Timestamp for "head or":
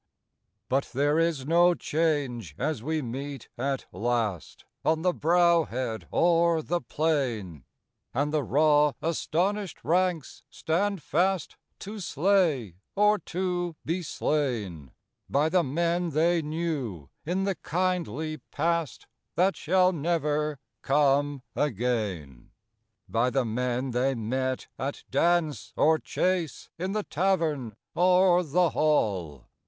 5.65-6.63